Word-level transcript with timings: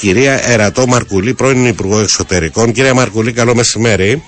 κυρία 0.00 0.40
Ερατό 0.48 0.86
Μαρκουλή, 0.86 1.34
πρώην 1.34 1.66
Υπουργό 1.66 2.00
Εξωτερικών. 2.00 2.72
Κυρία 2.72 2.94
Μαρκουλή, 2.94 3.32
καλό 3.32 3.54
μεσημέρι. 3.54 4.22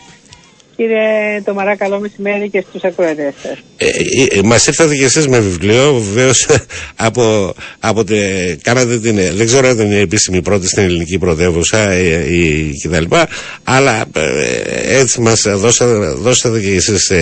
Κύριε 0.76 1.42
Τομαρά, 1.44 1.76
καλό 1.76 2.00
μεσημέρι 2.00 2.48
και 2.50 2.64
στους 2.68 2.84
ακροατές 2.84 3.34
σας. 3.42 3.58
Ε, 3.82 3.86
ε, 3.86 4.38
ε 4.38 4.42
μας 4.42 4.66
ήρθατε 4.66 4.94
και 4.96 5.04
εσείς 5.04 5.28
με 5.28 5.38
βιβλίο, 5.38 5.94
βεβαίως 5.94 6.46
από, 6.96 7.54
από 7.78 8.04
τε, 8.04 8.16
κάνατε 8.62 8.98
την, 8.98 9.14
δεν 9.36 9.46
ξέρω 9.46 9.68
αν 9.68 9.74
ήταν 9.74 9.90
η 9.90 9.96
επίσημη 10.00 10.42
πρώτη 10.42 10.68
στην 10.68 10.82
ελληνική 10.82 11.18
πρωτεύουσα 11.18 11.90
ε, 11.90 12.34
ή 12.34 12.74
κτλ. 12.82 13.16
Αλλά 13.62 14.04
ε, 14.16 14.98
έτσι 14.98 15.20
μας 15.20 15.42
δώσατε, 15.42 16.08
δώσατε 16.08 16.60
και 16.60 16.70
εσείς 16.70 17.12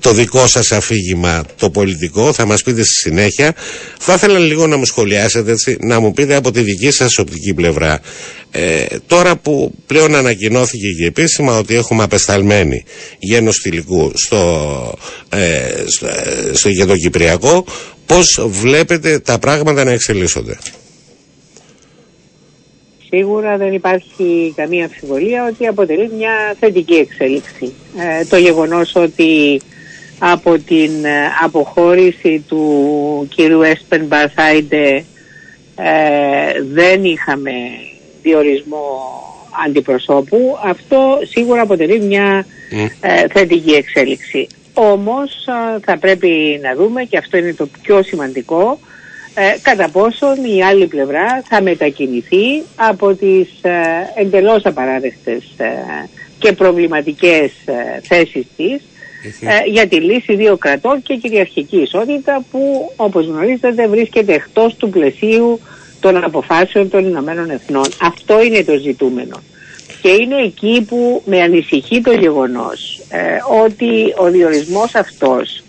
το 0.00 0.12
δικό 0.12 0.46
σας 0.46 0.72
αφήγημα 0.72 1.44
το 1.58 1.70
πολιτικό, 1.70 2.32
θα 2.32 2.46
μας 2.46 2.62
πείτε 2.62 2.82
στη 2.84 2.94
συνέχεια. 2.94 3.54
Θα 3.98 4.14
ήθελα 4.14 4.38
λίγο 4.38 4.66
να 4.66 4.76
μου 4.76 4.84
σχολιάσετε, 4.84 5.50
έτσι, 5.50 5.76
να 5.80 6.00
μου 6.00 6.12
πείτε 6.12 6.34
από 6.34 6.50
τη 6.50 6.60
δική 6.60 6.90
σας 6.90 7.18
οπτική 7.18 7.54
πλευρά. 7.54 8.00
τώρα 9.06 9.36
που 9.36 9.74
πλέον 9.86 10.14
ανακοινώθηκε 10.14 10.88
και 10.98 11.06
επίσημα 11.06 11.58
ότι 11.58 11.74
έχουμε 11.74 12.02
απεσταλμένη 12.02 12.84
γένος 13.18 13.58
θηλυκού 13.58 14.12
στο, 14.14 14.98
ε, 15.28 15.84
στο, 15.86 16.06
ε, 16.06 16.54
στο, 16.54 16.68
για 16.68 16.86
το 16.86 16.96
Κυπριακό 16.96 17.64
πώς 18.06 18.46
βλέπετε 18.48 19.18
τα 19.18 19.38
πράγματα 19.38 19.84
να 19.84 19.90
εξελίσσονται; 19.90 20.58
Σίγουρα 23.08 23.56
δεν 23.56 23.72
υπάρχει 23.72 24.52
καμία 24.56 24.84
αμφιβολία 24.84 25.46
ότι 25.52 25.66
αποτελεί 25.66 26.10
μια 26.16 26.56
θετική 26.60 26.94
εξέλιξη. 26.94 27.72
Ε, 27.98 28.24
το 28.24 28.36
γεγονός 28.36 28.94
ότι 28.94 29.60
από 30.18 30.58
την 30.58 30.90
αποχώρηση 31.44 32.44
του 32.48 33.28
κύριου 33.34 33.62
Έσπεν 33.62 34.04
Μπαρθάιντε 34.04 35.04
δεν 36.72 37.04
είχαμε 37.04 37.52
διορισμό 38.22 39.18
αντιπροσώπου, 39.66 40.58
αυτό 40.64 41.18
σίγουρα 41.30 41.62
αποτελεί 41.62 42.00
μια 42.00 42.46
ε, 43.00 43.28
θετική 43.28 43.70
εξέλιξη. 43.70 44.46
Όμως 44.80 45.46
ε, 45.46 45.80
θα 45.84 45.98
πρέπει 45.98 46.60
να 46.62 46.74
δούμε 46.74 47.04
και 47.04 47.18
αυτό 47.18 47.36
είναι 47.36 47.54
το 47.54 47.68
πιο 47.82 48.02
σημαντικό 48.02 48.78
ε, 49.34 49.56
κατά 49.62 49.88
πόσον 49.88 50.44
η 50.44 50.64
άλλη 50.64 50.86
πλευρά 50.86 51.42
θα 51.48 51.62
μετακινηθεί 51.62 52.62
από 52.76 53.14
τις 53.14 53.48
ε, 53.62 53.72
εντελώς 54.14 54.64
απαράδεκτες 54.64 55.44
και 56.38 56.52
προβληματικές 56.52 57.52
θέσεις 58.02 58.46
της 58.56 58.82
για 59.66 59.86
τη 59.86 59.96
λύση 59.96 60.34
δύο 60.34 60.56
κρατών 60.56 61.02
και 61.02 61.14
κυριαρχική 61.14 61.76
ισότητα 61.76 62.44
που 62.50 62.92
όπως 62.96 63.26
γνωρίζετε 63.26 63.88
βρίσκεται 63.88 64.34
εκτός 64.34 64.74
του 64.76 64.90
πλαισίου 64.90 65.60
των 66.00 66.24
αποφάσεων 66.24 66.90
των 66.90 67.04
Ηνωμένων 67.04 67.50
Εθνών. 67.50 67.86
Αυτό 68.02 68.42
είναι 68.42 68.64
το 68.64 68.76
ζητούμενο. 68.76 69.40
Και 70.02 70.08
είναι 70.08 70.42
εκεί 70.44 70.84
που 70.88 71.22
με 71.26 71.42
ανησυχεί 71.42 72.00
το 72.00 72.12
γεγονός 72.12 73.00
ε, 73.08 73.18
ότι 73.62 74.14
ο 74.16 74.30
διορισμός 74.30 74.94
αυτός 74.94 75.62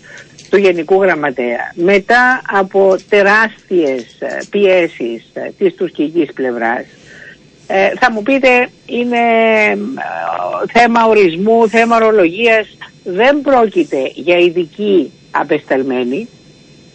του 0.50 0.56
Γενικού 0.56 1.02
Γραμματέα 1.02 1.72
μετά 1.74 2.42
από 2.52 2.96
τεράστιες 3.08 4.02
ε, 4.18 4.38
πιέσεις 4.50 5.22
ε, 5.32 5.50
της 5.58 5.74
τουρκικής 5.74 6.32
πλευράς 6.32 6.84
ε, 7.66 7.92
θα 8.00 8.12
μου 8.12 8.22
πείτε 8.22 8.68
είναι 8.86 9.18
θέμα 10.72 11.06
ορισμού, 11.06 11.68
θέμα 11.68 11.96
ορολογίας 11.96 12.66
δεν 13.04 13.40
πρόκειται 13.40 14.10
για 14.14 14.38
ειδική 14.38 15.12
απεσταλμένη 15.30 16.28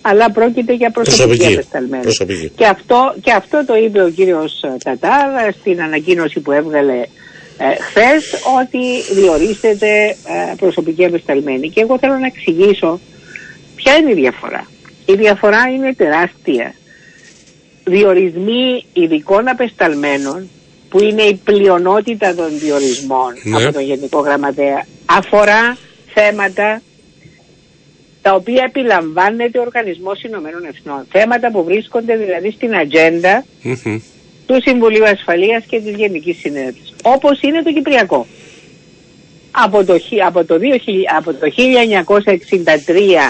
αλλά 0.01 0.31
πρόκειται 0.31 0.73
για 0.73 0.91
προσωπική, 0.91 1.59
προσωπική. 2.01 2.51
Και, 2.55 2.65
αυτό, 2.65 3.15
και 3.21 3.31
αυτό 3.31 3.65
το 3.65 3.75
είπε 3.75 4.01
ο 4.03 4.09
κύριος 4.09 4.63
Τατάρ 4.83 5.53
στην 5.59 5.81
ανακοίνωση 5.81 6.39
που 6.39 6.51
έβγαλε 6.51 7.03
ε, 7.57 7.75
χθες 7.83 8.33
ότι 8.61 9.13
διορίσετε 9.13 10.07
ε, 10.07 10.55
προσωπική 10.57 11.05
απεσταλμένη. 11.05 11.69
Και 11.69 11.81
εγώ 11.81 11.97
θέλω 11.99 12.17
να 12.17 12.25
εξηγήσω 12.25 12.99
ποια 13.75 13.95
είναι 13.95 14.11
η 14.11 14.13
διαφορά. 14.13 14.67
Η 15.05 15.13
διαφορά 15.13 15.69
είναι 15.75 15.93
τεράστια. 15.93 16.75
Διορισμοί 17.83 18.85
ειδικών 18.93 19.47
απεσταλμένων 19.47 20.49
που 20.89 21.03
είναι 21.03 21.21
η 21.21 21.33
πλειονότητα 21.43 22.35
των 22.35 22.59
διορισμών 22.59 23.33
ναι. 23.43 23.63
από 23.63 23.73
τον 23.73 23.83
Γενικό 23.83 24.19
Γραμματέα 24.19 24.85
αφορά 25.05 25.77
θέματα 26.13 26.81
τα 28.21 28.33
οποία 28.33 28.63
επιλαμβάνεται 28.67 29.57
ο 29.57 29.61
Οργανισμός 29.61 30.23
Ηνωμένων 30.23 30.65
Εθνών. 30.65 31.05
Θέματα 31.11 31.51
που 31.51 31.63
βρίσκονται 31.63 32.15
δηλαδή 32.15 32.51
στην 32.51 32.75
ατζεντα 32.75 33.45
του 34.45 34.61
Συμβουλίου 34.61 35.05
Ασφαλείας 35.05 35.63
και 35.65 35.79
της 35.79 35.95
Γενικής 35.95 36.37
Συνέλευσης. 36.37 36.94
Όπως 37.13 37.41
είναι 37.41 37.61
το 37.61 37.71
Κυπριακό. 37.71 38.27
Από 39.51 39.83
το, 39.85 39.97
από 40.25 40.45
το, 40.45 40.55
2000, 40.55 40.59
από 41.17 41.33
το 41.33 41.47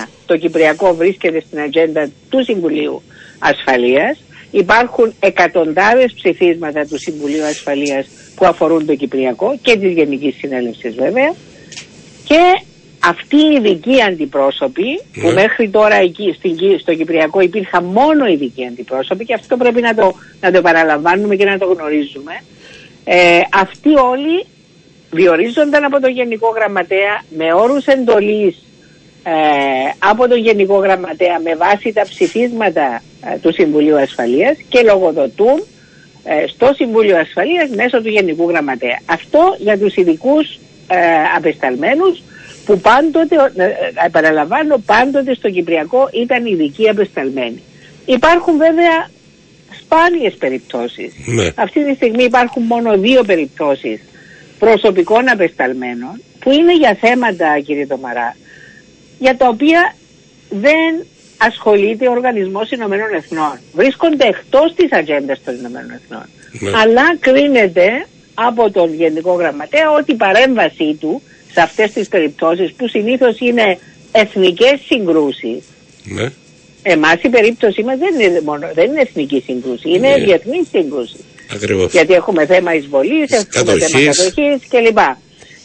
1963 0.03 0.07
το 0.25 0.37
Κυπριακό 0.37 0.95
βρίσκεται 0.95 1.43
στην 1.47 1.59
ατζέντα 1.59 2.09
του 2.29 2.43
Συμβουλίου 2.43 3.01
Ασφαλείας. 3.39 4.23
Υπάρχουν 4.51 5.13
εκατοντάδες 5.19 6.13
ψηφίσματα 6.13 6.85
του 6.85 6.99
Συμβουλίου 6.99 7.43
Ασφαλείας 7.43 8.07
που 8.35 8.45
αφορούν 8.45 8.85
το 8.85 8.95
Κυπριακό 8.95 9.57
και 9.61 9.77
της 9.77 9.91
Γενικής 9.91 10.35
Συνέλευσης 10.35 10.95
βέβαια. 10.95 11.33
Και 12.23 12.39
αυτοί 12.99 13.35
οι 13.35 13.55
ειδικοί 13.57 14.01
αντιπρόσωποι, 14.01 15.01
που 15.21 15.27
ναι. 15.27 15.33
μέχρι 15.33 15.69
τώρα 15.69 15.95
εκεί 15.95 16.37
στο 16.79 16.93
Κυπριακό 16.93 17.39
υπήρχαν 17.39 17.83
μόνο 17.83 18.25
ειδικοί 18.25 18.65
αντιπρόσωποι 18.65 19.25
και 19.25 19.33
αυτό 19.33 19.57
πρέπει 19.57 19.81
να 19.81 19.95
το, 19.95 20.15
να 20.41 20.51
το 20.51 20.61
παραλαμβάνουμε 20.61 21.35
και 21.35 21.45
να 21.45 21.57
το 21.57 21.65
γνωρίζουμε, 21.65 22.43
ε, 23.05 23.41
αυτοί 23.53 23.89
όλοι 23.89 24.45
διορίζονταν 25.11 25.83
από 25.83 25.99
τον 25.99 26.11
Γενικό 26.11 26.49
Γραμματέα 26.49 27.23
με 27.29 27.53
όρους 27.53 27.85
εντολής 27.85 28.65
ε, 29.23 29.31
από 29.99 30.27
τον 30.27 30.37
Γενικό 30.37 30.75
Γραμματέα 30.75 31.39
με 31.39 31.55
βάση 31.55 31.93
τα 31.93 32.01
ψηφίσματα 32.01 33.01
ε, 33.25 33.37
του 33.37 33.53
Συμβουλίου 33.53 33.99
Ασφαλείας 33.99 34.57
και 34.69 34.81
λογοδοτούν 34.81 35.63
ε, 36.23 36.47
στο 36.47 36.71
Συμβούλιο 36.75 37.17
Ασφαλείας 37.17 37.69
μέσω 37.69 38.01
του 38.01 38.09
Γενικού 38.09 38.49
Γραμματέα. 38.49 38.99
Αυτό 39.05 39.55
για 39.59 39.77
τους 39.77 39.95
ειδικούς 39.95 40.59
ε, 40.87 40.97
απεσταλμένους 41.35 42.21
που 42.65 42.79
πάντοτε, 42.79 43.35
ε, 43.55 43.63
ε, 43.63 43.75
επαναλαμβάνω, 44.05 44.77
πάντοτε 44.85 45.33
στο 45.33 45.49
Κυπριακό 45.49 46.09
ήταν 46.13 46.45
ειδικοί 46.45 46.89
απεσταλμένοι. 46.89 47.63
Υπάρχουν 48.05 48.57
βέβαια 48.57 49.09
σπάνιες 49.85 50.33
περιπτώσεις. 50.33 51.13
Ναι. 51.25 51.49
Αυτή 51.55 51.85
τη 51.85 51.95
στιγμή 51.95 52.23
υπάρχουν 52.23 52.63
μόνο 52.63 52.97
δύο 52.97 53.23
περιπτώσεις 53.23 54.01
προσωπικών 54.59 55.29
απεσταλμένων 55.29 56.21
που 56.39 56.51
είναι 56.51 56.75
για 56.75 56.97
θέματα 56.99 57.59
κύριε 57.59 57.87
Τομαρά 57.87 58.35
για 59.19 59.37
τα 59.37 59.47
οποία 59.47 59.95
δεν 60.49 61.05
ασχολείται 61.37 62.07
ο 62.07 62.11
Οργανισμός 62.11 62.71
Ηνωμένων 62.71 63.13
Εθνών. 63.13 63.59
Βρίσκονται 63.73 64.27
εκτός 64.27 64.73
της 64.75 64.91
ατζέντας 64.91 65.43
των 65.45 65.55
Ηνωμένων 65.55 65.91
Εθνών. 65.91 66.25
Ναι. 66.51 66.71
Αλλά 66.81 67.17
κρίνεται 67.19 68.05
από 68.33 68.71
τον 68.71 68.93
Γενικό 68.93 69.33
Γραμματέα 69.33 69.91
ότι 69.91 70.11
η 70.11 70.15
παρέμβασή 70.15 70.97
του 70.99 71.21
σε 71.51 71.61
αυτές 71.61 71.91
τις 71.91 72.07
περιπτώσεις 72.07 72.73
που 72.73 72.87
συνήθως 72.87 73.39
είναι 73.39 73.77
εθνικές 74.11 74.79
συγκρούσεις. 74.85 75.63
Ναι. 76.03 76.31
Εμάς 76.87 77.17
η 77.21 77.29
περίπτωση 77.29 77.83
μας 77.83 77.97
δεν 77.97 78.19
είναι, 78.19 78.41
μόνο, 78.41 78.67
δεν 78.73 78.85
είναι 78.85 79.01
εθνική 79.01 79.43
σύγκρουση, 79.45 79.89
είναι 79.89 80.09
ναι. 80.09 80.23
διεθνή 80.23 80.67
σύγκρουση. 80.71 81.17
Ακριβώς. 81.53 81.91
Γιατί 81.91 82.13
έχουμε 82.13 82.45
θέμα 82.45 82.73
εισβολής, 82.73 83.31
έχουμε 83.31 83.79
θέμα 83.79 84.13
κατοχής 84.13 84.67
κλπ. 84.69 84.97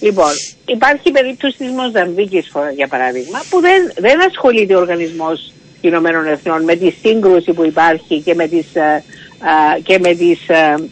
Λοιπόν, 0.00 0.30
υπάρχει 0.66 1.10
περίπτωση 1.10 1.56
της 1.56 1.68
Μοζαμβίκης 1.70 2.52
για 2.76 2.88
παράδειγμα 2.88 3.42
που 3.50 3.60
δεν, 3.60 3.92
δεν 3.96 4.22
ασχολείται 4.28 4.74
ο 4.74 4.78
Οργανισμός 4.78 5.52
Ηνωμένων 5.80 6.26
Εθνών 6.26 6.64
με 6.64 6.76
τη 6.76 6.90
σύγκρουση 7.02 7.52
που 7.52 7.64
υπάρχει 7.64 8.20
και 8.20 8.34
με 8.34 8.48
τις, 8.48 8.76
α, 8.76 8.84
ε, 8.84 9.04
ε, 9.76 9.80
και 9.80 9.98
με 9.98 10.14
τις 10.14 10.50
α, 10.50 10.54
ε, 10.54 10.90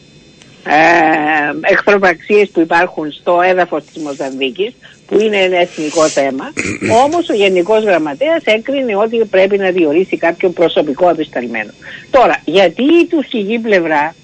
ε, 0.66 1.72
εχθροπραξίες 1.72 2.48
που 2.48 2.60
υπάρχουν 2.60 3.12
στο 3.12 3.40
έδαφος 3.40 3.84
της 3.84 4.02
Μοζαμβίκης 4.02 4.72
που 5.08 5.20
είναι 5.20 5.36
ένα 5.36 5.58
εθνικό 5.58 6.08
θέμα 6.08 6.52
όμως 7.04 7.28
ο 7.28 7.34
Γενικός 7.34 7.82
Γραμματέας 7.84 8.42
έκρινε 8.44 8.96
ότι 8.96 9.24
πρέπει 9.30 9.58
να 9.58 9.70
διορίσει 9.70 10.16
κάποιον 10.16 10.52
προσωπικό 10.52 11.10
απεσταλμένο. 11.10 11.70
Τώρα 12.10 12.42
γιατί 12.44 12.82
η 12.82 13.06
τουρκική 13.06 13.58
πλευρά 13.58 14.14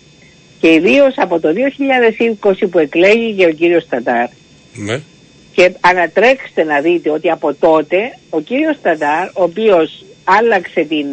και 0.60 0.72
ιδίως 0.72 1.14
από 1.16 1.40
το 1.40 1.48
2020 2.40 2.52
που 2.70 2.78
εκλέγει 2.78 3.44
ο 3.44 3.50
κύριος 3.50 3.82
Σταντάρ 3.82 4.28
ναι. 4.72 5.00
και 5.54 5.72
ανατρέξτε 5.80 6.64
να 6.64 6.80
δείτε 6.80 7.10
ότι 7.10 7.30
από 7.30 7.54
τότε 7.54 8.18
ο 8.30 8.40
κύριος 8.40 8.76
Σταντάρ 8.76 9.26
ο 9.26 9.42
οποίος 9.42 10.04
άλλαξε 10.24 10.80
την 10.80 11.06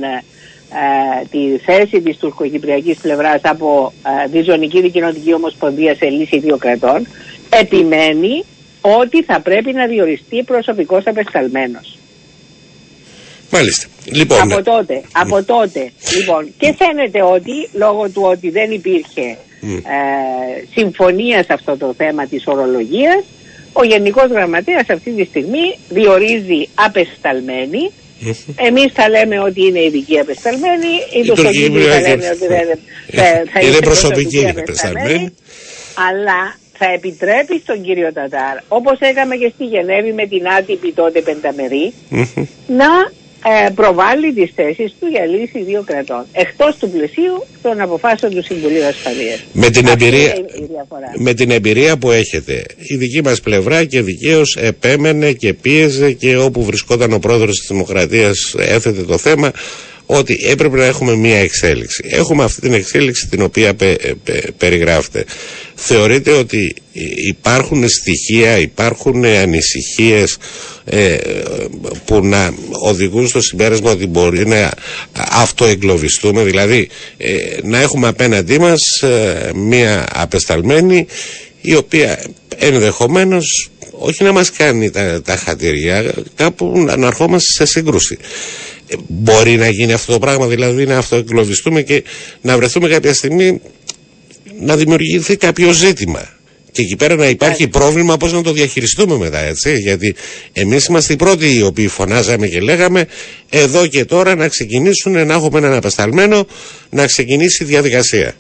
ε, 0.74 1.26
τη 1.32 1.58
θέση 1.58 2.02
της 2.02 2.18
τουρκοκυπριακής 2.18 2.98
πλευράς 2.98 3.42
από 3.44 3.94
ε, 4.24 4.28
διζωνική 4.28 4.82
δικοινοτική 4.82 5.34
ομοσπονδία 5.34 5.96
σε 5.96 6.06
λύση 6.10 6.40
δύο 6.40 6.58
κρατών 6.58 7.08
επιμένει 7.50 8.46
ότι 8.82 9.24
θα 9.24 9.40
πρέπει 9.42 9.74
να 9.74 9.88
διοριστεί 9.88 10.44
προσωπικός 10.44 11.04
απεσταλμένος. 11.08 11.98
Μάλιστα. 13.52 13.88
Λοιπόν, 14.06 14.42
από 14.42 14.56
ναι. 14.56 14.62
τότε, 14.62 15.02
από 15.12 15.44
τότε. 15.44 15.92
Λοιπόν, 16.18 16.54
και 16.58 16.76
φαίνεται 16.78 17.22
ότι 17.24 17.70
λόγω 17.74 18.10
του 18.10 18.22
ότι 18.26 18.50
δεν 18.50 18.72
υπήρχε 18.72 19.38
ε, 19.62 19.82
συμφωνία 20.74 21.44
σε 21.44 21.54
αυτό 21.54 21.78
το 21.78 21.94
θέμα 21.98 22.26
της 22.28 22.44
ορολογίας, 22.48 23.24
ο 23.74 23.84
Γενικός 23.84 24.30
Γραμματέας 24.30 24.90
αυτή 24.90 25.12
τη 25.12 25.24
στιγμή 25.24 25.78
διορίζει 25.90 26.70
απεσταλμένη. 26.76 27.92
Εμείς 28.56 28.92
θα 28.94 29.10
λέμε 29.10 29.40
ότι 29.40 29.66
είναι 29.68 29.84
ειδική 29.84 30.20
απεσταλμένη, 30.20 30.88
οι 31.14 31.28
Τουρκοί 31.28 31.44
θα 31.44 32.00
λένε 32.00 32.30
ότι 32.30 32.48
δεν 32.48 32.80
θα, 33.12 33.24
θα 33.54 33.60
είναι 33.60 33.78
προσωπική 33.80 34.48
απεσταλμένη. 34.48 35.34
Αλλά 36.10 36.56
θα 36.82 36.92
επιτρέπει 36.94 37.60
στον 37.64 37.82
κύριο 37.82 38.14
Τατάρ, 38.14 38.56
όπως 38.68 38.98
έκαμε 39.00 39.36
και 39.36 39.52
στη 39.56 39.66
Γενέβη 39.66 40.14
με 40.14 40.26
την 40.28 40.44
άτυπη 40.58 40.92
τότε 40.92 41.22
πενταμερή, 41.22 41.94
να 42.82 42.92
ε, 43.44 43.70
προβάλλει 43.70 44.34
τις 44.34 44.52
θέσεις 44.56 44.96
του 45.00 45.08
για 45.08 45.26
λύση 45.26 45.64
δύο 45.64 45.84
κρατών. 45.86 46.26
Εκτός 46.32 46.76
του 46.76 46.90
πλαισίου 46.90 47.46
των 47.62 47.82
αποφάσεων 47.82 48.32
του 48.36 48.44
Συμβουλίου 48.44 48.86
Ασφαλείας. 48.86 49.44
Με 49.54 49.70
την, 49.70 49.88
εμπειρία, 49.88 50.34
με 51.18 51.34
την 51.34 51.52
εμπειρία 51.52 51.98
που 51.98 52.12
έχετε, 52.12 52.66
η 52.78 52.96
δική 52.96 53.22
μας 53.24 53.42
πλευρά 53.42 53.86
και 53.86 54.02
δικαίως 54.02 54.58
επέμενε 54.62 55.32
και 55.32 55.54
πίεζε 55.54 56.12
και 56.12 56.38
όπου 56.38 56.64
βρισκόταν 56.64 57.14
ο 57.14 57.20
πρόεδρος 57.20 57.58
της 57.58 57.68
Δημοκρατίας 57.68 58.56
έθετε 58.58 59.02
το 59.02 59.18
θέμα 59.18 59.52
ότι 60.14 60.40
έπρεπε 60.50 60.78
να 60.78 60.86
έχουμε 60.86 61.16
μία 61.16 61.38
εξέλιξη. 61.40 62.04
Έχουμε 62.10 62.44
αυτή 62.44 62.62
την 62.62 62.74
εξέλιξη 62.74 63.28
την 63.28 63.42
οποία 63.42 63.74
πε, 63.74 63.96
περιγράφετε. 64.58 65.26
Θεωρείτε 65.76 66.32
ότι 66.32 66.76
υπάρχουν 67.28 67.90
στοιχεία, 67.90 68.58
υπάρχουν 68.58 69.26
ανησυχίες 69.26 70.38
ε, 70.86 71.18
που 72.06 72.26
να 72.26 72.54
οδηγούν 72.70 73.28
στο 73.28 73.42
συμπέρασμα 73.42 73.92
ότι 73.92 74.08
μπορεί 74.08 74.48
να 74.48 74.72
αυτοεγκλωβιστούμε, 75.14 76.44
δηλαδή 76.44 76.90
ε, 77.18 77.34
να 77.64 77.80
έχουμε 77.80 78.08
απέναντί 78.08 78.60
μας 78.60 78.82
ε, 79.02 79.52
μία 79.56 80.06
απεσταλμένη 80.14 81.06
η 81.62 81.76
οποία 81.76 82.24
ενδεχομένως 82.58 83.70
όχι 83.92 84.24
να 84.24 84.32
μας 84.32 84.52
κάνει 84.52 84.90
τα, 84.90 85.22
τα 85.22 85.36
χατήρια, 85.36 86.14
κάπου 86.36 86.84
να 86.98 87.08
ερχόμαστε 87.08 87.50
σε 87.52 87.66
σύγκρουση 87.66 88.18
μπορεί 89.08 89.56
να 89.56 89.70
γίνει 89.70 89.94
αυτό 89.94 90.12
το 90.12 90.20
πράγμα, 90.20 90.48
δηλαδή 90.48 90.86
να 90.86 90.98
αυτοεγκλωβιστούμε 90.98 91.82
και 91.82 92.04
να 92.42 92.58
βρεθούμε 92.58 92.88
κάποια 92.88 93.14
στιγμή 93.14 93.62
να 94.60 94.76
δημιουργηθεί 94.76 95.36
κάποιο 95.38 95.72
ζήτημα. 95.72 96.30
Και 96.72 96.82
εκεί 96.82 96.96
πέρα 96.96 97.16
να 97.16 97.30
υπάρχει 97.30 97.68
πρόβλημα 97.68 98.18
πώς 98.18 98.34
να 98.34 98.42
το 98.42 98.52
διαχειριστούμε 98.52 99.18
μετά, 99.18 99.40
έτσι. 99.40 99.74
Γιατί 99.78 100.16
εμείς 100.54 100.86
είμαστε 100.86 101.14
οι 101.14 101.16
πρώτοι 101.16 101.56
οι 101.56 101.62
οποίοι 101.62 101.88
φωνάζαμε 101.88 102.48
και 102.48 102.60
λέγαμε 102.60 103.06
εδώ 103.50 103.88
και 103.88 104.06
τώρα 104.06 104.36
να 104.36 104.48
ξεκινήσουν, 104.48 105.12
να 105.26 105.34
έχουμε 105.34 105.58
έναν 105.58 105.74
απεσταλμένο, 105.74 106.46
να 106.90 107.06
ξεκινήσει 107.06 107.64
η 107.64 107.66
διαδικασία. 107.66 108.34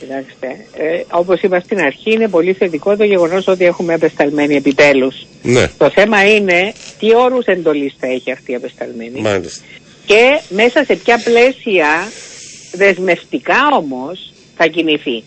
Κοιτάξτε, 0.00 0.46
ε, 0.76 1.02
όπως 1.10 1.40
είπα 1.40 1.60
στην 1.60 1.78
αρχή 1.78 2.12
είναι 2.12 2.28
πολύ 2.28 2.52
θετικό 2.52 2.96
το 2.96 3.04
γεγονός 3.04 3.46
ότι 3.46 3.64
έχουμε 3.64 3.94
απεσταλμένη 3.94 4.54
επιτέλους. 4.54 5.26
Ναι. 5.42 5.70
Το 5.78 5.90
θέμα 5.90 6.34
είναι 6.34 6.72
τι 6.98 7.14
όρους 7.14 7.44
εντολής 7.44 7.94
θα 7.98 8.06
έχει 8.06 8.32
αυτή 8.32 8.52
η 8.52 8.54
απεσταλμένη. 8.54 9.20
Μάλιστα. 9.20 9.64
Και 10.06 10.40
μέσα 10.48 10.84
σε 10.84 10.94
ποια 10.96 11.22
πλαίσια 11.24 12.08
δεσμευτικά 12.72 13.58
όμως 13.76 14.32
θα 14.56 14.66
κινηθεί. 14.66 15.24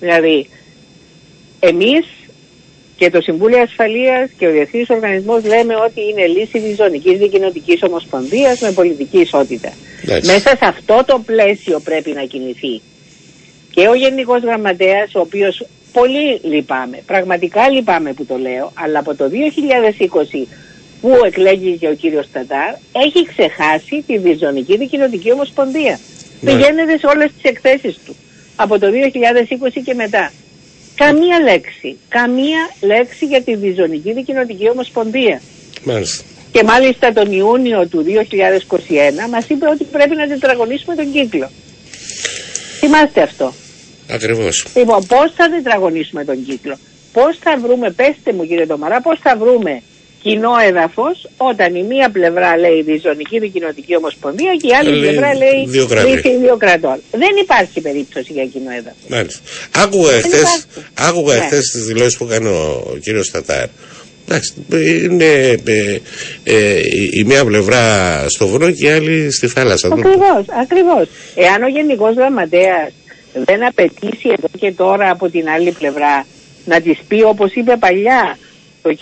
Δηλαδή, 0.00 0.48
εμείς 1.60 2.06
και 2.96 3.10
το 3.10 3.20
Συμβούλιο 3.20 3.60
Ασφαλείας 3.60 4.30
και 4.38 4.46
ο 4.46 4.50
Διεθνής 4.50 4.90
Οργανισμός 4.90 5.44
λέμε 5.44 5.74
ότι 5.74 6.00
είναι 6.10 6.26
λύση 6.26 6.60
της 6.60 6.76
ζωνικής 6.76 7.18
δικοινοτικής 7.18 7.82
ομοσπονδίας 7.82 8.60
με 8.60 8.72
πολιτική 8.72 9.18
ισότητα. 9.18 9.72
Μέσα 10.06 10.48
σε 10.48 10.64
αυτό 10.64 11.02
το 11.06 11.22
πλαίσιο 11.26 11.80
πρέπει 11.80 12.10
να 12.10 12.24
κινηθεί 12.24 12.80
και 13.70 13.88
ο 13.88 13.94
Γενικός 13.94 14.42
Γραμματέας, 14.42 15.14
ο 15.14 15.20
οποίος 15.20 15.66
πολύ 15.98 16.40
λυπάμαι, 16.42 17.02
πραγματικά 17.06 17.70
λυπάμαι 17.70 18.12
που 18.12 18.24
το 18.24 18.36
λέω, 18.36 18.72
αλλά 18.74 18.98
από 18.98 19.14
το 19.14 19.30
2020 20.42 20.46
που 21.00 21.10
εκλέγει 21.26 21.76
και 21.76 21.88
ο 21.88 21.94
κύριος 21.94 22.26
Τατάρ, 22.32 22.72
έχει 23.04 23.26
ξεχάσει 23.26 24.04
τη 24.06 24.18
Διζωνική 24.18 24.76
Δικοινοτική 24.76 25.32
Ομοσπονδία. 25.32 25.98
Ναι. 26.40 26.50
Πηγαίνετε 26.50 26.98
σε 26.98 27.06
όλες 27.06 27.30
τις 27.32 27.50
εκθέσεις 27.50 27.98
του, 28.06 28.16
από 28.56 28.78
το 28.78 28.86
2020 28.86 29.80
και 29.84 29.94
μετά. 29.94 30.32
Καμία 30.94 31.40
λέξη, 31.40 31.96
καμία 32.08 32.70
λέξη 32.80 33.24
για 33.26 33.42
τη 33.42 33.54
Διζωνική 33.56 34.12
Δικοινοτική 34.12 34.68
Ομοσπονδία. 34.70 35.40
Μάλιστα. 35.84 36.24
Και 36.52 36.62
μάλιστα 36.62 37.12
τον 37.12 37.32
Ιούνιο 37.32 37.86
του 37.86 38.04
2021 38.04 39.28
μας 39.30 39.48
είπε 39.48 39.68
ότι 39.68 39.84
πρέπει 39.84 40.16
να 40.16 40.26
τετραγωνίσουμε 40.26 40.94
τον 40.94 41.12
κύκλο. 41.12 41.50
Θυμάστε 42.80 43.22
αυτό. 43.22 43.52
Ακριβώς. 44.10 44.66
Λοιπόν, 44.74 45.06
πώς 45.06 45.32
θα 45.36 45.50
τετραγωνίσουμε 45.50 46.24
τον 46.24 46.44
κύκλο; 46.44 46.78
Πώς 47.12 47.38
θα 47.42 47.58
βρούμε, 47.62 47.90
πέστε 47.90 48.32
μου 48.32 48.44
κύριε 48.46 48.66
Ντομαρά, 48.66 49.00
πώς 49.00 49.18
θα 49.22 49.36
βρούμε 49.36 49.82
κοινό 50.22 50.50
έδαφος 50.68 51.28
όταν 51.36 51.74
η 51.74 51.82
μία 51.82 52.10
πλευρά 52.10 52.56
λέει 52.56 52.82
Διζωνική 52.82 53.38
Δικοινοτική 53.38 53.96
Ομοσπονδία 53.96 54.56
και 54.60 54.66
η 54.66 54.74
άλλη 54.74 54.90
λέει, 54.90 55.10
πλευρά 55.10 55.34
λέει 55.34 55.58
Λύση 56.14 56.36
δύο 56.36 56.56
κρατών. 56.56 57.02
Δεν 57.10 57.34
υπάρχει 57.42 57.80
περίπτωση 57.80 58.32
για 58.32 58.44
κοινό 58.44 58.70
έδαφος. 58.70 59.02
Μάλιστα. 59.08 59.40
Άκουγα 60.94 61.34
εχθέ 61.34 61.56
ναι. 61.56 61.60
τις 61.60 61.84
δηλώσεις 61.86 62.16
που 62.16 62.24
έκανε 62.24 62.48
ο 62.48 62.96
κύριος 63.02 63.26
Στατάρ. 63.26 63.66
Εντάξει, 64.28 64.52
είναι 65.04 65.24
ε, 65.64 66.00
ε, 66.44 66.80
η 67.12 67.24
μία 67.24 67.44
πλευρά 67.44 67.82
στο 68.28 68.46
βουνό 68.46 68.70
και 68.70 68.86
η 68.86 68.90
άλλη 68.90 69.32
στη 69.32 69.46
θάλασσα. 69.46 69.88
Ακριβώς, 69.88 70.44
ακριβώς. 70.62 71.08
Εάν 71.34 71.62
ο 71.62 71.68
Γενικός 71.68 72.14
Γραμματέας 72.14 72.92
δεν 73.32 73.66
απαιτήσει 73.66 74.28
εδώ 74.28 74.48
και 74.58 74.72
τώρα 74.72 75.10
από 75.10 75.30
την 75.30 75.48
άλλη 75.48 75.72
πλευρά 75.72 76.26
να 76.64 76.80
της 76.80 76.98
πει 77.08 77.22
όπως 77.22 77.52
είπε 77.52 77.76
παλιά 77.76 78.38
το 78.82 78.96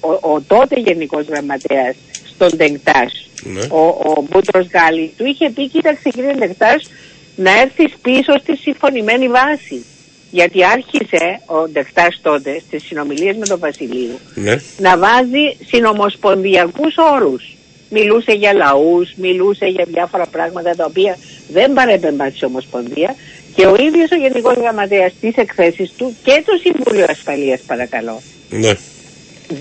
1992 0.00 0.10
ο, 0.20 0.32
ο 0.32 0.40
τότε 0.40 0.80
Γενικός 0.80 1.26
Γραμματέας 1.26 1.96
στον 2.34 2.56
Τεγκτάς 2.56 3.28
ναι. 3.42 3.60
ο, 3.60 3.86
ο 3.86 4.26
Μπούτρος 4.30 4.66
Γκάλη 4.66 5.12
του 5.16 5.26
είχε 5.26 5.50
πει 5.50 5.68
κοίταξε 5.68 6.08
κύριε 6.08 6.34
Τεγκτάς 6.38 6.90
να 7.36 7.60
έρθεις 7.60 7.92
πίσω 8.02 8.38
στη 8.38 8.56
συμφωνημένη 8.56 9.28
βάση 9.28 9.84
γιατί 10.30 10.64
άρχισε 10.64 11.40
ο 11.46 11.68
Ντεχτάς 11.68 12.18
τότε 12.22 12.62
στις 12.66 12.84
συνομιλίες 12.84 13.36
με 13.36 13.46
τον 13.46 13.58
Βασιλείο 13.58 14.18
ναι. 14.34 14.56
να 14.78 14.98
βάζει 14.98 15.56
συνομοσπονδιακούς 15.66 16.94
όρους. 17.14 17.54
Μιλούσε 17.90 18.32
για 18.32 18.52
λαούς, 18.52 19.12
μιλούσε 19.16 19.66
για 19.66 19.84
διάφορα 19.88 20.26
πράγματα 20.26 20.74
τα 20.74 20.84
οποία 20.84 21.16
δεν 21.52 21.72
παρέπεμπαν 21.72 22.32
στη 22.34 22.44
Ομοσπονδία 22.44 23.14
και 23.54 23.66
ο 23.66 23.74
ίδιος 23.74 24.10
ο 24.10 24.16
Γενικός 24.16 24.54
Γραμματέας 24.54 25.12
στις 25.12 25.36
εκθέσεις 25.36 25.90
του 25.96 26.16
και 26.22 26.42
το 26.46 26.52
Συμβούλιο 26.62 27.06
Ασφαλείας 27.08 27.60
παρακαλώ. 27.60 28.20
Ναι. 28.50 28.76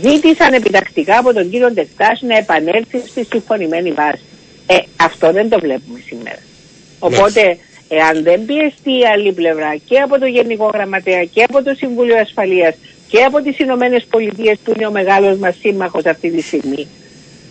Ζήτησαν 0.03 0.53
επιτακτικά 0.53 1.17
από 1.17 1.33
τον 1.33 1.49
κύριο 1.49 1.71
Ντεχτάς 1.71 2.21
να 2.21 2.37
επανέλθει 2.37 2.99
στη 3.07 3.23
συμφωνημένη 3.23 3.91
βάση. 3.91 4.21
Ε, 4.65 4.75
αυτό 4.95 5.31
δεν 5.31 5.49
το 5.49 5.59
βλέπουμε 5.59 5.99
σήμερα. 6.05 6.39
Ναι. 6.39 6.99
Οπότε 6.99 7.57
Εάν 7.91 8.23
δεν 8.23 8.45
πιεστεί 8.45 8.91
η 8.99 9.05
άλλη 9.13 9.33
πλευρά 9.33 9.75
και 9.85 9.97
από 9.97 10.19
το 10.19 10.25
Γενικό 10.25 10.69
Γραμματέα 10.73 11.23
και 11.23 11.43
από 11.43 11.63
το 11.63 11.73
Συμβούλιο 11.77 12.17
Ασφαλείας 12.17 12.75
και 13.07 13.23
από 13.23 13.41
τις 13.41 13.59
Ηνωμένες 13.59 14.05
Πολιτείες 14.09 14.57
που 14.63 14.73
είναι 14.75 14.87
ο 14.87 14.91
μεγάλος 14.91 15.37
μας 15.37 15.55
σύμμαχος 15.59 16.05
αυτή 16.05 16.31
τη 16.31 16.41
στιγμή 16.41 16.87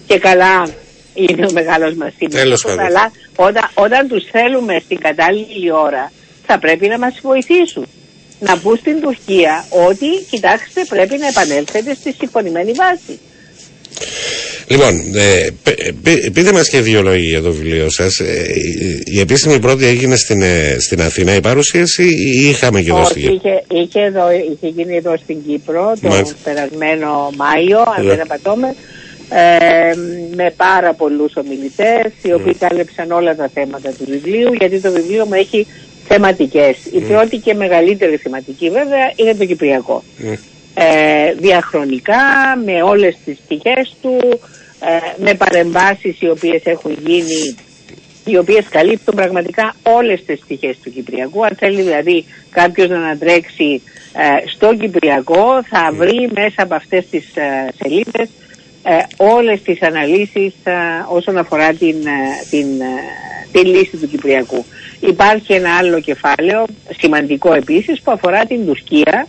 και 0.06 0.18
καλά 0.18 0.68
είναι 1.14 1.46
ο 1.46 1.52
μεγάλος 1.52 1.94
μας 1.94 2.12
σύμμαχος 2.16 2.64
αλλά 2.64 3.12
όταν, 3.46 3.70
όταν 3.74 4.08
τους 4.08 4.24
θέλουμε 4.30 4.80
στην 4.84 4.98
κατάλληλη 4.98 5.72
ώρα 5.72 6.12
θα 6.46 6.58
πρέπει 6.58 6.86
να 6.88 6.98
μας 6.98 7.14
βοηθήσουν 7.22 7.86
να 8.38 8.58
πούν 8.58 8.76
στην 8.76 9.00
Τουρκία 9.00 9.64
ότι 9.88 10.06
κοιτάξτε 10.30 10.84
πρέπει 10.88 11.16
να 11.16 11.26
επανέλθετε 11.26 11.94
στη 11.94 12.12
συμφωνημένη 12.18 12.72
βάση. 12.72 13.18
Λοιπόν, 14.66 15.14
ε, 15.14 15.48
πείτε 16.32 16.52
μας 16.52 16.68
και 16.68 16.80
δύο 16.80 17.02
λόγια 17.02 17.28
για 17.28 17.42
το 17.42 17.52
βιβλίο 17.52 17.90
σας. 17.90 18.18
Ε, 18.18 18.46
η 19.04 19.20
επίσημη 19.20 19.58
πρώτη 19.58 19.86
έγινε 19.86 20.16
στην, 20.16 20.42
ε, 20.42 20.76
στην 20.78 21.02
Αθήνα 21.02 21.34
η 21.34 21.40
παρουσίαση 21.40 22.04
ή 22.04 22.48
είχαμε 22.48 22.82
και 22.82 22.90
εδώ 22.90 23.04
στην 23.04 23.22
Κύπρο; 23.22 23.34
Είχε, 23.34 23.80
είχε, 23.80 24.00
εδώ, 24.00 24.30
είχε 24.30 24.66
γίνει 24.66 24.96
εδώ 24.96 25.16
στην 25.22 25.36
Κύπρο 25.46 25.92
τον 26.02 26.36
περασμένο 26.44 27.30
Μάιο, 27.36 27.78
αν 27.96 28.04
ναι. 28.04 28.14
δεν 28.14 28.20
απατώμε, 28.20 28.74
ε, 29.30 29.94
με 30.34 30.54
πάρα 30.56 30.94
πολλούς 30.94 31.36
ομιλητές 31.36 32.12
οι 32.22 32.32
οποίοι 32.32 32.56
mm. 32.56 32.66
κάλεψαν 32.68 33.10
όλα 33.10 33.36
τα 33.36 33.48
θέματα 33.54 33.90
του 33.90 34.04
βιβλίου 34.08 34.52
γιατί 34.52 34.80
το 34.80 34.92
βιβλίο 34.92 35.26
μου 35.26 35.34
έχει 35.34 35.66
θεματικές. 36.08 36.76
Η 36.92 37.00
πρώτη 37.00 37.36
και 37.36 37.54
μεγαλύτερη 37.54 38.16
θεματική 38.16 38.70
βέβαια 38.70 39.12
είναι 39.16 39.34
το 39.34 39.44
Κυπριακό. 39.44 40.02
Ε, 40.74 41.32
διαχρονικά 41.38 42.16
με 42.64 42.82
όλες 42.82 43.16
τις 43.24 43.38
πτυχές 43.38 43.96
του 44.02 44.40
ε, 44.80 45.22
με 45.22 45.34
παρεμβάσεις 45.34 46.20
οι 46.20 46.28
οποίες 46.28 46.62
έχουν 46.64 46.96
γίνει 47.06 47.56
οι 48.24 48.36
οποίες 48.36 48.64
καλύπτουν 48.68 49.14
πραγματικά 49.14 49.74
όλες 49.82 50.24
τις 50.24 50.40
πτυχές 50.40 50.76
του 50.82 50.90
Κυπριακού. 50.90 51.44
Αν 51.44 51.56
θέλει 51.58 51.82
δηλαδή 51.82 52.24
κάποιος 52.50 52.88
να 52.88 52.96
ανατρέξει 52.96 53.82
ε, 54.12 54.48
στο 54.48 54.74
Κυπριακό 54.76 55.62
θα 55.68 55.90
βρει 55.92 56.30
μέσα 56.34 56.62
από 56.62 56.74
αυτές 56.74 57.06
τις 57.10 57.36
ε, 57.36 57.68
σελίδες 57.82 58.28
όλες 59.16 59.62
τις 59.62 59.82
αναλύσεις 59.82 60.52
όσον 61.08 61.38
αφορά 61.38 61.72
την, 61.72 61.96
την, 62.50 62.66
την 63.52 63.66
λύση 63.66 63.96
του 63.96 64.08
Κυπριακού. 64.08 64.64
Υπάρχει 65.00 65.52
ένα 65.52 65.76
άλλο 65.76 66.00
κεφάλαιο, 66.00 66.64
σημαντικό 66.98 67.54
επίσης, 67.54 68.00
που 68.00 68.10
αφορά 68.10 68.44
την 68.44 68.66
Τουρκία 68.66 69.26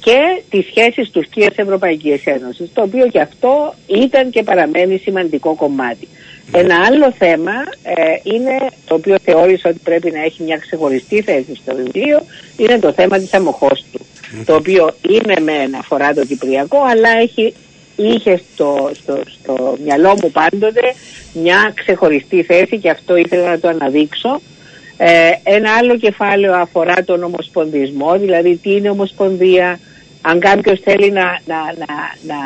και 0.00 0.42
τις 0.50 0.66
σχέσεις 0.66 1.10
Τουρκίας-Ευρωπαϊκής 1.10 2.24
Ένωσης, 2.24 2.70
το 2.72 2.82
οποίο 2.82 3.06
και 3.08 3.20
αυτό 3.20 3.74
ήταν 3.86 4.30
και 4.30 4.42
παραμένει 4.42 4.98
σημαντικό 4.98 5.54
κομμάτι. 5.54 6.08
Ένα 6.52 6.76
άλλο 6.86 7.12
θέμα 7.12 7.52
ε, 7.82 8.34
είναι, 8.34 8.56
το 8.86 8.94
οποίο 8.94 9.16
θεώρησα 9.24 9.68
ότι 9.68 9.78
πρέπει 9.84 10.10
να 10.10 10.22
έχει 10.22 10.42
μια 10.42 10.56
ξεχωριστή 10.56 11.22
θέση 11.22 11.54
στο 11.54 11.74
βιβλίο, 11.74 12.22
είναι 12.56 12.78
το 12.78 12.92
θέμα 12.92 13.18
της 13.18 13.34
αμοχώς 13.34 13.84
του. 13.92 14.06
Το 14.44 14.54
οποίο 14.54 14.94
είναι 15.08 15.40
με 15.40 15.78
αφορά 15.78 16.14
το 16.14 16.24
Κυπριακό, 16.24 16.78
αλλά 16.90 17.08
έχει, 17.20 17.54
είχε 17.96 18.40
στο, 18.52 18.90
στο, 18.94 19.18
στο 19.26 19.76
μυαλό 19.84 20.16
μου 20.22 20.30
πάντοτε 20.30 20.94
μια 21.32 21.72
ξεχωριστή 21.74 22.42
θέση 22.42 22.78
και 22.78 22.90
αυτό 22.90 23.16
ήθελα 23.16 23.50
να 23.50 23.58
το 23.58 23.68
αναδείξω. 23.68 24.40
Ε, 24.96 25.30
ένα 25.42 25.70
άλλο 25.78 25.96
κεφάλαιο 25.96 26.54
αφορά 26.54 26.94
τον 27.04 27.22
ομοσπονδισμό, 27.22 28.18
δηλαδή 28.18 28.56
τι 28.56 28.72
είναι 28.72 28.90
ομοσπονδία, 28.90 29.80
αν 30.20 30.40
κάποιος 30.40 30.80
θέλει 30.80 31.10
να, 31.10 31.22
να, 31.22 31.56
να, 31.56 31.94
να 32.26 32.36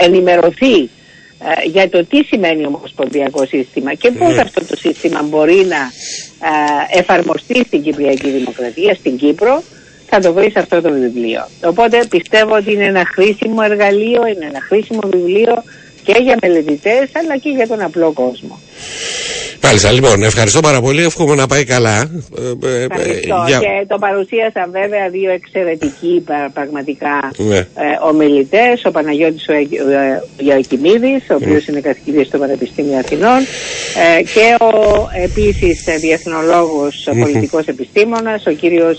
ε, 0.00 0.04
ενημερωθεί 0.04 0.90
ε, 1.38 1.68
για 1.68 1.88
το 1.88 2.04
τι 2.04 2.24
σημαίνει 2.24 2.66
ομοσπονδιακό 2.66 3.46
σύστημα 3.46 3.94
και 3.94 4.10
πώς 4.10 4.34
ναι. 4.34 4.40
αυτό 4.40 4.64
το 4.66 4.76
σύστημα 4.76 5.22
μπορεί 5.22 5.66
να 5.68 5.80
ε, 6.48 6.98
εφαρμοστεί 6.98 7.64
στην 7.66 7.82
Κυπριακή 7.82 8.30
Δημοκρατία, 8.30 8.94
στην 8.94 9.16
Κύπρο, 9.16 9.62
θα 10.06 10.20
το 10.20 10.32
βρεις 10.32 10.52
σε 10.52 10.58
αυτό 10.58 10.80
το 10.80 10.90
βιβλίο. 10.92 11.48
Οπότε 11.64 12.06
πιστεύω 12.08 12.54
ότι 12.54 12.72
είναι 12.72 12.84
ένα 12.84 13.04
χρήσιμο 13.14 13.60
εργαλείο, 13.64 14.26
είναι 14.26 14.44
ένα 14.44 14.60
χρήσιμο 14.60 15.00
βιβλίο 15.04 15.62
και 16.02 16.18
για 16.22 16.36
μελετητές 16.42 17.10
αλλά 17.12 17.36
και 17.36 17.48
για 17.48 17.66
τον 17.66 17.80
απλό 17.80 18.12
κόσμο. 18.12 18.60
Μάλιστα, 19.62 19.92
λοιπόν, 19.92 20.22
ευχαριστώ 20.22 20.60
πάρα 20.60 20.80
πολύ. 20.80 21.02
Εύχομαι 21.04 21.34
να 21.34 21.46
πάει 21.46 21.64
καλά. 21.64 22.00
Ε, 22.02 22.68
ε, 22.68 22.82
ευχαριστώ. 22.82 23.44
Για... 23.46 23.58
Και 23.58 23.86
το 23.88 23.98
παρουσίασαν 23.98 24.70
βέβαια 24.70 25.08
δύο 25.08 25.30
εξαιρετικοί 25.30 26.24
πραγματικά 26.52 27.30
ναι. 27.36 27.56
ε, 27.56 27.66
ομιλητές. 28.02 28.84
Ο 28.84 28.90
Παναγιώτης 28.90 29.48
ο 29.48 29.52
Γεωκημίδης, 30.38 31.30
ο 31.30 31.34
οποίος 31.34 31.66
είναι 31.66 31.80
καθηγητής 31.80 32.26
στο 32.26 32.38
Πανεπιστήμιο 32.38 32.98
Αθηνών, 32.98 33.40
ε, 34.18 34.22
και 34.22 34.64
ο 34.64 35.08
επίσης 35.22 35.84
διεθνολόγος 36.00 37.08
πολιτικός 37.20 37.66
επιστήμονας, 37.66 38.46
ο 38.46 38.50
κύριος 38.50 38.98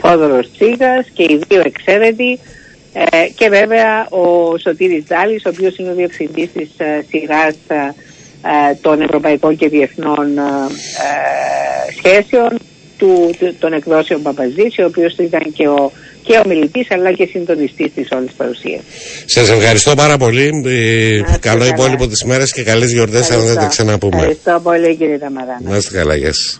Θόδωρος 0.00 0.50
Τσίγας, 0.50 1.06
και 1.12 1.22
οι 1.22 1.40
δύο 1.48 1.62
εξαίρετοι. 1.64 2.38
Ε, 2.92 3.26
και 3.34 3.48
βέβαια 3.48 4.06
ο 4.08 4.56
Σωτήρης 4.58 5.04
Δάλης, 5.06 5.44
ο 5.44 5.48
οποίος 5.48 5.76
είναι 5.76 5.90
ο 5.90 5.94
διευθυντής 5.94 6.52
της 6.52 6.68
σειράς 7.08 7.54
ε, 7.68 7.94
των 8.80 9.00
ευρωπαϊκών 9.00 9.56
και 9.56 9.68
διεθνών 9.68 10.38
ε, 10.38 10.42
ε, 10.42 11.92
σχέσεων 11.98 12.58
του, 12.98 13.30
των 13.58 13.72
εκδόσεων 13.72 14.22
Παπαζής, 14.22 14.78
ο 14.78 14.84
οποίος 14.84 15.14
ήταν 15.18 15.52
και 15.52 15.68
ο, 15.68 15.92
και 16.22 16.36
ο 16.44 16.48
μιλητής 16.48 16.90
αλλά 16.90 17.12
και 17.12 17.26
συντονιστής 17.32 17.92
της 17.94 18.08
όλης 18.10 18.32
παρουσίας. 18.32 18.82
Σας 19.24 19.50
ευχαριστώ 19.50 19.94
πάρα 19.94 20.16
πολύ. 20.16 20.50
Καλό 21.40 21.64
υπόλοιπο 21.66 22.06
της 22.06 22.24
μέρας 22.24 22.52
και 22.52 22.62
καλές 22.62 22.90
γιορτές 22.92 23.30
αν 23.30 23.40
δεν 23.46 23.54
τα 23.54 23.66
ξαναπούμε. 23.66 24.16
Ευχαριστώ 24.16 24.60
πολύ 24.62 24.96
κύριε 24.96 25.18
Ταμαράνα. 25.18 25.60
Να 25.70 25.76
είστε 25.76 25.96
καλά, 25.98 26.14
γεια 26.16 26.32
σας. 26.32 26.58